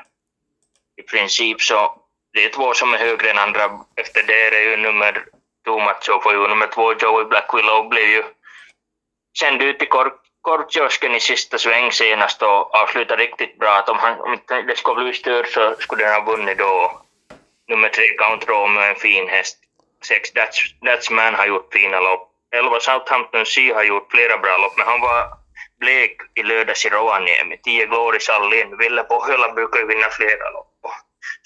i 0.96 1.02
princip 1.02 1.60
så 1.60 2.02
det 2.36 2.44
är 2.44 2.48
två 2.48 2.74
som 2.74 2.94
är 2.94 2.98
högre 2.98 3.30
än 3.30 3.38
andra. 3.38 3.64
Efter 3.96 4.22
det 4.22 4.46
är 4.46 4.50
det 4.50 4.62
ju 4.62 4.76
nummer 4.76 5.24
två 5.64 5.80
Much 5.80 6.48
nummer 6.48 6.66
två 6.66 6.92
Joey 6.92 7.24
Black 7.24 7.54
Willow 7.54 7.88
blev 7.88 8.08
ju 8.08 8.24
känd 9.40 9.62
ut 9.62 9.82
i 9.82 9.86
kor 9.86 10.12
kortkiosken 10.40 11.14
i 11.14 11.20
sista 11.20 11.58
sväng 11.58 11.92
senast 11.92 12.42
och 12.42 12.74
avslutade 12.74 13.22
riktigt 13.22 13.58
bra. 13.58 13.72
Att 13.78 13.88
om, 13.88 13.98
han, 13.98 14.20
om 14.20 14.32
inte 14.32 14.62
det 14.62 14.76
skulle 14.76 15.04
bli 15.04 15.12
stört 15.12 15.48
så 15.48 15.74
skulle 15.78 16.04
den 16.04 16.14
ha 16.14 16.32
vunnit 16.32 16.58
då. 16.58 17.00
Nummer 17.68 17.88
tre 17.88 18.04
Count 18.18 18.48
Romeo, 18.48 18.80
är 18.80 18.90
en 18.90 18.96
fin 18.96 19.28
häst. 19.28 19.58
Sex 20.04 20.32
That's, 20.32 20.58
That's 20.86 21.12
Man 21.12 21.34
har 21.34 21.46
gjort 21.46 21.72
fina 21.72 22.00
lopp. 22.00 22.30
Elva 22.56 22.80
Southampton 22.80 23.46
Sea 23.46 23.74
har 23.74 23.84
gjort 23.84 24.10
flera 24.10 24.38
bra 24.38 24.58
lopp, 24.58 24.76
men 24.76 24.86
han 24.86 25.00
var 25.00 25.28
blek 25.80 26.16
i 26.34 26.42
lördags 26.42 26.86
i 26.86 26.88
Rovaniemi. 26.88 27.56
Tio 27.64 27.86
Glory 27.86 28.20
Sallin. 28.20 28.78
Ville 28.78 29.02
Pohjola 29.02 29.52
brukar 29.52 29.80
ju 29.80 29.86
vinna 29.86 30.08
flera 30.08 30.50
lopp. 30.50 30.65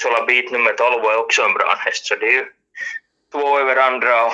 Solabit 0.02 0.52
nummer 0.52 0.73
12 0.73 1.04
är 1.04 1.19
också 1.25 1.42
en 1.42 1.54
bra 1.54 1.75
häst, 1.85 2.07
så 2.07 2.14
det 2.14 2.26
är 2.26 2.33
ju 2.33 2.45
två 3.33 3.59
över 3.59 3.76
andra 3.76 4.26
och 4.26 4.33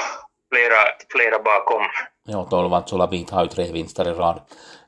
flera, 0.50 0.80
flera 1.08 1.42
bakom. 1.42 1.82
Ja, 2.26 2.44
tolvat 2.50 2.88
Solabit 2.88 3.30
har 3.30 3.42
ju 3.42 3.48
tre 3.48 3.72
vinster 3.72 4.08
i 4.08 4.12
rad. 4.12 4.40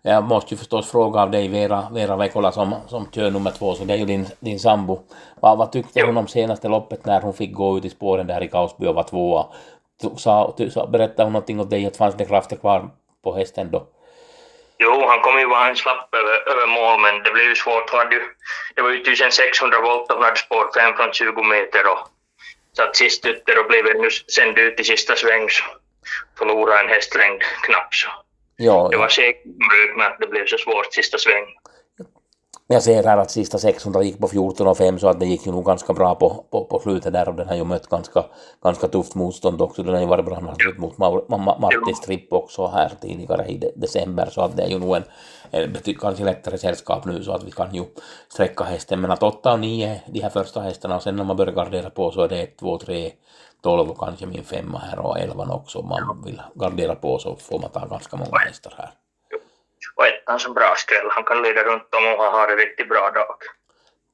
Jag 0.02 0.24
måste 0.24 0.54
ju 0.54 0.58
förstås 0.58 0.90
fråga 0.90 1.20
av 1.20 1.30
dig, 1.30 1.48
Vera, 1.48 1.88
Vera 1.92 2.16
Vekola, 2.16 2.52
som, 2.52 2.74
som 2.88 3.10
kör 3.12 3.30
nummer 3.30 3.50
två, 3.50 3.74
så 3.74 3.84
det 3.84 3.94
är 3.94 3.98
ju 3.98 4.04
din, 4.04 4.26
din 4.40 4.58
sambo. 4.58 5.00
Vad, 5.40 5.58
vad 5.58 5.72
tyckte 5.72 6.00
jo. 6.00 6.06
hon 6.06 6.16
om 6.16 6.26
senaste 6.26 6.68
loppet 6.68 7.06
när 7.06 7.20
hon 7.20 7.34
fick 7.34 7.52
gå 7.52 7.78
ut 7.78 7.84
i 7.84 7.90
spåren 7.90 8.26
där 8.26 8.42
i 8.42 8.48
Kausby 8.48 8.86
och 8.86 8.94
var 8.94 9.02
tvåa? 9.02 9.46
Sa, 10.16 10.54
sa, 10.70 10.86
berättade 10.86 11.22
hon 11.22 11.32
någonting 11.32 11.60
åt 11.60 11.70
dig 11.70 11.86
att 11.86 11.96
fanns 11.96 12.14
det 12.14 12.24
krafter 12.24 12.56
kvar 12.56 12.90
på 13.24 13.34
hästen 13.34 13.70
då? 13.70 13.86
Jo, 14.78 15.06
han 15.06 15.20
kom 15.20 15.38
ju 15.38 15.46
vara 15.46 15.68
en 15.68 15.76
slapp 15.76 16.14
över, 16.14 16.48
över 16.48 16.66
mål, 16.66 17.00
men 17.00 17.22
det 17.22 17.30
blev 17.30 17.44
ju 17.44 17.54
svårt. 17.54 17.90
Han 17.90 17.98
hade 17.98 18.14
ju, 18.14 18.22
det 18.74 18.82
var 18.82 18.90
ju 18.90 19.00
1600 19.00 19.80
volt 19.80 20.10
och 20.10 20.16
hon 20.16 20.24
hade 20.24 20.36
spår 20.36 20.70
5 20.74 20.96
från 20.96 21.12
20 21.12 21.42
meter 21.42 21.92
och 21.92 21.98
satt 22.76 22.96
sist 22.96 23.26
ytter 23.26 23.58
och 23.58 23.66
blev 23.66 23.84
nu 23.84 24.10
sänd 24.10 24.58
ut 24.58 24.80
i 24.80 24.84
sista 24.84 25.16
sväng 25.16 25.50
så 25.50 25.64
förlorade 26.38 26.80
en 26.80 26.88
hästlängd 26.88 27.42
knappt 27.62 27.94
så. 27.94 28.08
Ja, 28.56 28.88
det 28.90 28.96
var 28.96 29.08
säkert 29.08 29.44
med 29.96 30.06
att 30.06 30.18
det 30.20 30.26
blev 30.26 30.46
så 30.46 30.58
svårt 30.58 30.94
sista 30.94 31.18
sväng. 31.18 31.46
Jag 32.70 32.82
ser 32.82 33.04
här 33.04 33.18
att 33.18 33.30
sista 33.30 33.58
600 33.58 34.02
gick 34.02 34.18
på 34.18 34.28
14 34.28 34.66
och 34.66 34.76
5 34.76 34.98
så 34.98 35.08
att 35.08 35.20
det 35.20 35.26
gick 35.26 35.46
ju 35.46 35.52
nog 35.52 35.64
ganska 35.64 35.92
bra 35.92 36.14
på, 36.14 36.44
på, 36.50 36.64
på 36.64 36.78
slutet 36.78 37.12
där 37.12 37.28
och 37.28 37.34
den 37.34 37.48
har 37.48 37.56
ju 37.56 37.64
mött 37.64 37.88
ganska, 37.88 38.24
ganska 38.62 38.88
tufft 38.88 39.14
motstånd 39.14 39.62
också. 39.62 39.82
Den 39.82 39.94
har 39.94 40.00
ju 40.00 40.06
varit 40.06 40.24
bra 40.24 40.40
mot 40.78 40.98
Martin 41.60 41.94
Stripp 42.02 42.32
också 42.32 42.66
här 42.66 42.92
tidigare 43.00 43.46
i 43.48 43.72
december 43.76 44.28
så 44.30 44.40
att 44.40 44.56
det 44.56 44.62
är 44.62 44.68
ju 44.68 44.78
nog 44.78 44.96
en, 44.96 45.02
en 45.50 45.76
kanske 46.00 46.24
lättare 46.24 46.58
sällskap 46.58 47.04
nu 47.04 47.22
så 47.22 47.32
att 47.32 47.44
vi 47.44 47.50
kan 47.50 47.74
ju 47.74 47.84
sträcka 48.28 48.64
hästen. 48.64 49.00
Men 49.00 49.10
att 49.10 49.22
8 49.22 49.52
och 49.52 49.60
9 49.60 50.00
de 50.06 50.20
här 50.20 50.30
första 50.30 50.60
hästarna 50.60 50.96
och 50.96 51.02
sen 51.02 51.16
när 51.16 51.24
man 51.24 51.36
börjar 51.36 51.52
gardera 51.52 51.90
på 51.90 52.10
så 52.10 52.22
är 52.22 52.28
det 52.28 52.42
1, 52.42 52.58
2, 52.58 52.78
3, 52.78 53.12
12 53.62 53.90
och 53.90 53.98
kanske 53.98 54.26
min 54.26 54.44
femma 54.44 54.78
här 54.78 54.98
och 54.98 55.18
11 55.18 55.54
också 55.54 55.78
om 55.78 55.88
man 55.88 56.22
vill 56.24 56.42
gardera 56.54 56.94
på 56.94 57.18
så 57.18 57.36
får 57.36 57.58
man 57.58 57.70
ta 57.70 57.86
ganska 57.86 58.16
många 58.16 58.38
hästar 58.38 58.74
här 58.76 58.90
och 59.98 60.06
ettan 60.06 60.38
som 60.40 60.54
bra 60.54 60.74
skräll. 60.76 61.08
Han 61.10 61.24
kan 61.24 61.42
leda 61.42 61.62
runt 61.62 61.94
om 61.94 62.04
och 62.06 62.32
ha 62.32 62.50
en 62.50 62.56
riktigt 62.56 62.88
bra 62.88 63.10
dag. 63.10 63.36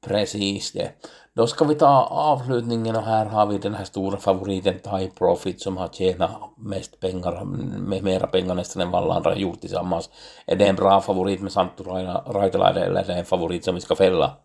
Precis 0.07 0.71
det. 0.71 0.91
Då 1.35 1.47
ska 1.47 1.65
vi 1.65 1.75
ta 1.75 2.07
avslutningen 2.11 2.95
och 2.95 3.03
här 3.03 3.25
har 3.25 3.45
vi 3.45 3.57
den 3.57 3.73
här 3.73 3.85
stora 3.85 4.17
favoriten 4.17 4.79
Thai 4.79 5.11
Profit 5.19 5.61
som 5.61 5.77
har 5.77 5.87
tjänat 5.87 6.31
mest 6.57 6.99
pengar, 6.99 7.45
med 7.89 8.03
mera 8.03 8.27
pengar 8.27 8.55
nästan 8.55 8.81
än 8.81 8.91
vad 8.91 9.03
alla 9.03 9.13
andra 9.13 9.35
gjort 9.35 9.61
tillsammans. 9.61 10.09
Är 10.47 10.55
det 10.55 10.65
en 10.65 10.75
bra 10.75 11.01
favorit 11.01 11.41
med 11.41 11.51
Santtu 11.51 11.83
Raitala 11.83 12.69
eller 12.69 13.01
är 13.01 13.07
det 13.07 13.13
en 13.13 13.25
favorit 13.25 13.63
som 13.65 13.75
vi 13.75 13.81
ska 13.81 13.95
fälla? 13.95 14.37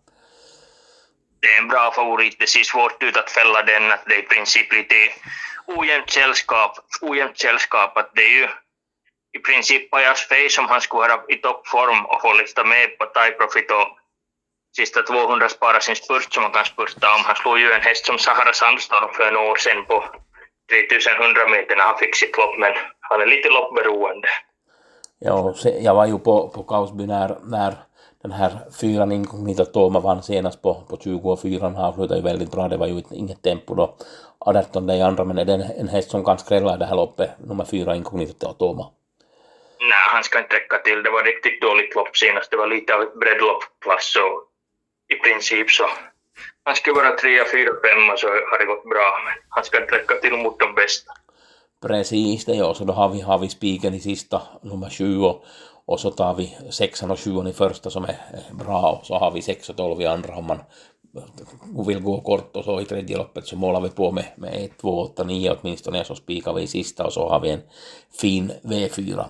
Det 1.41 1.47
är 1.47 1.63
en 1.63 1.69
bra 1.69 1.93
favorit, 1.95 2.37
det 2.41 2.47
ser 2.47 2.63
svårt 2.63 3.03
ut 3.03 3.17
att 3.17 3.31
fälla 3.31 3.63
den, 3.63 3.93
att 3.93 4.05
det 4.07 4.15
är 4.15 4.19
i 4.19 4.27
princip 4.35 4.73
lite 4.73 4.95
ojämnt 5.67 6.11
sällskap, 6.11 6.73
ojämnt 7.03 7.39
sällskap, 7.39 7.97
att 7.97 8.11
det 8.15 8.23
är 8.23 8.41
ju 8.41 8.49
i 9.37 9.39
princip 9.39 9.91
Pajas 9.91 10.21
Face 10.31 10.61
om 10.61 10.69
han 10.69 10.81
skulle 10.81 11.01
vara 11.01 11.17
i 11.29 11.37
toppform 11.37 12.01
och 12.11 12.21
få 12.23 12.33
lyfta 12.41 12.65
med 12.65 12.99
på 12.99 13.05
Thai 13.15 13.31
Profit 13.31 13.71
och 13.79 13.89
sista 14.77 15.03
200 15.03 15.49
spara 15.49 15.81
sin 15.81 15.97
spurt 15.97 16.33
som 16.35 16.43
han 16.43 16.53
kan 16.53 16.65
spurta 16.65 17.07
om. 17.17 17.23
Han 17.29 17.37
slog 17.37 17.59
ju 17.59 17.73
en 17.73 17.87
häst 17.89 18.07
som 18.07 18.19
Sahara 18.19 18.53
Sandstorm 18.53 19.11
för 19.17 19.25
en 19.29 19.37
år 19.37 19.57
sedan 19.57 19.85
på 19.91 19.97
3100 20.71 21.49
meter 21.55 21.77
när 21.77 21.85
han 21.91 21.99
fick 21.99 22.15
sitt 22.17 22.37
lopp, 22.37 22.55
men 22.59 22.73
han 23.01 23.21
är 23.21 23.27
lite 23.27 23.49
loppberoende. 23.57 24.29
Ja, 25.19 25.55
jag 25.81 25.95
var 25.95 26.07
ju 26.07 26.19
på, 26.19 26.49
på 26.49 26.63
Kausby 26.63 27.07
när, 27.07 27.37
när 27.43 27.75
den 28.23 28.33
här 28.33 28.53
fyran 28.81 29.13
inkognito 29.13 29.65
Toma 29.65 30.01
vann 30.01 30.23
senast 30.23 30.63
på, 30.63 30.75
på 30.89 30.97
20 30.97 31.31
och 31.33 31.41
fyran 31.41 31.77
avslutade 31.77 32.21
ju 32.21 32.25
väldigt 32.25 32.51
bra, 32.51 32.69
det 32.69 32.77
var 32.77 32.87
ju 32.87 33.03
inget 33.11 33.43
tempo 33.43 33.75
då. 33.75 33.95
18 34.39 34.91
i 34.91 35.03
andra, 35.03 35.25
men 35.25 35.39
är 35.39 35.45
det 35.45 35.55
en, 35.55 35.61
en 35.61 35.89
häst 35.89 36.11
som 36.11 36.25
kan 36.25 36.39
skrälla 36.39 36.75
i 36.75 36.79
det 36.79 36.87
här 36.87 36.97
loppet, 36.97 37.31
nummer 37.39 37.65
fyra 37.65 37.97
inkognito 37.97 38.53
Toma? 38.53 38.87
Nej, 39.81 40.05
han 40.15 40.25
ska 40.25 40.39
inte 40.39 40.57
räcka 40.57 40.79
till. 40.79 41.03
Det 41.03 41.11
var 41.11 41.25
riktigt 41.25 41.61
dåligt 41.61 41.95
lopp 41.95 42.17
senast. 42.17 42.51
Det 42.51 42.57
var 42.57 42.67
lite 42.67 42.95
av 42.95 43.03
ett 43.03 43.15
breddloppklass 43.15 44.13
så 44.13 44.43
i 45.09 45.17
princip 45.17 45.71
så 45.71 45.87
han 46.65 46.77
skulle 46.77 46.95
vara 46.95 47.17
trea, 47.17 47.45
fyra, 47.53 47.71
femma 47.85 48.17
så 48.17 48.27
har 48.27 48.59
det 48.59 48.65
gått 48.65 48.85
bra. 48.85 49.21
Men 49.25 49.35
han 49.49 49.65
ska 49.65 49.81
inte 49.81 49.95
räcka 49.95 50.15
till 50.15 50.33
mot 50.33 50.61
de 50.61 50.75
bästa. 50.75 51.13
Precis 51.83 52.45
det, 52.45 52.55
ja. 52.55 52.75
Så 52.75 52.85
då 52.85 52.93
har 52.93 53.09
vi, 53.09 53.21
har 53.21 53.39
vi 53.39 53.49
spiken 53.49 53.95
i 53.95 54.01
sista, 54.01 54.43
nummer 54.63 54.91
sju. 54.91 55.19
Och, 55.19 55.45
Och 55.91 56.01
så 56.01 56.11
tar 56.11 56.35
vi 56.35 56.57
sexan 56.71 57.11
och 57.11 57.21
sjuan 57.21 57.47
i 57.47 57.53
första 57.53 57.91
som 57.91 58.05
är 58.05 58.17
bra 58.53 58.99
och 59.01 59.07
så 59.07 59.15
har 59.15 59.31
vi 59.31 59.43
sex 59.43 59.69
och 59.71 59.77
tolv 59.77 60.01
i 60.01 60.07
andra 60.07 60.35
om 60.37 60.47
man 60.47 60.59
vill 61.87 62.01
gå 62.01 62.21
kort 62.21 62.57
och 62.57 62.65
så 62.65 62.81
i 62.81 62.85
tredje 62.85 63.17
loppet 63.17 63.47
så 63.47 63.57
målar 63.57 63.81
vi 63.81 63.91
på 63.91 64.13
med, 64.13 64.25
med 64.37 64.65
1, 64.65 64.79
2, 64.81 65.01
8, 65.01 65.25
9 65.25 65.57
åtminstone 65.61 66.05
så 66.05 66.15
spikar 66.15 66.55
vi 66.55 66.63
i 66.63 66.67
sista 66.67 67.07
och 67.07 67.13
så 67.13 67.29
har 67.29 67.41
vi 67.41 67.51
en 67.51 67.61
fin 68.21 68.53
V4. 68.63 69.25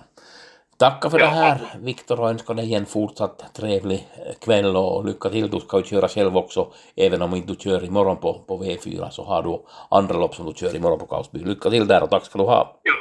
Tacka 0.81 1.09
för 1.09 1.19
det 1.19 1.25
här 1.25 1.61
Viktor 1.79 2.19
och 2.19 2.29
önskar 2.29 2.53
dig 2.53 2.75
en 2.75 2.85
fortsatt 2.85 3.53
trevlig 3.53 4.07
kväll 4.39 4.75
och 4.75 5.05
lycka 5.05 5.29
till. 5.29 5.49
Du 5.49 5.59
ska 5.59 5.77
ju 5.77 5.83
köra 5.83 6.07
själv 6.07 6.37
också, 6.37 6.71
även 6.95 7.21
om 7.21 7.35
inte 7.35 7.53
du 7.53 7.55
kör 7.59 7.83
imorgon 7.83 8.17
på, 8.17 8.33
på 8.47 8.63
V4 8.63 9.09
så 9.09 9.23
har 9.23 9.43
du 9.43 9.61
andra 9.89 10.17
lopp 10.17 10.35
som 10.35 10.45
du 10.45 10.53
kör 10.53 10.75
imorgon 10.75 10.99
på 10.99 11.05
Karlsby. 11.05 11.39
Lycka 11.39 11.69
till 11.69 11.87
där 11.87 12.03
och 12.03 12.09
tack 12.09 12.25
ska 12.25 12.37
du 12.37 12.45
ha. 12.45 12.79
Jo, 12.83 12.93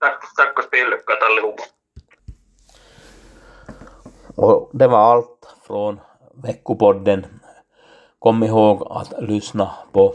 tack, 0.00 0.20
tack 0.36 0.58
och 0.58 0.64
spellyckat 0.64 1.18
allihopa. 1.30 1.62
Och 4.36 4.70
det 4.72 4.88
var 4.88 4.98
allt 4.98 5.54
från 5.66 6.00
veckopodden. 6.34 7.26
Kom 8.18 8.42
ihåg 8.42 8.86
att 8.90 9.12
lyssna 9.18 9.70
på 9.92 10.14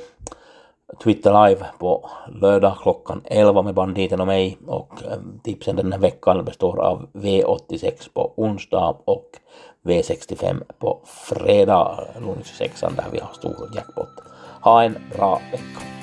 Twitter 1.04 1.48
live 1.48 1.66
på 1.80 2.10
lördag 2.42 2.78
klockan 2.82 3.22
11 3.26 3.62
med 3.62 3.74
banditen 3.74 4.22
och 4.22 4.28
mig 4.28 4.58
och 4.68 5.04
eh, 5.04 5.18
tipsen 5.44 5.76
den 5.76 5.92
här 5.92 6.00
veckan 6.00 6.46
består 6.46 6.82
av 6.82 7.08
V86 7.14 8.14
på 8.14 8.34
onsdag 8.36 8.96
och 9.06 9.26
V65 9.84 10.64
på 10.80 11.00
fredag, 11.06 12.00
Lunch 12.26 12.48
6 12.58 12.82
där 12.82 13.06
vi 13.12 13.20
har 13.20 13.34
stor 13.34 13.72
jackpot. 13.76 14.10
Ha 14.62 14.84
en 14.84 14.98
bra 15.16 15.42
vecka! 15.52 16.03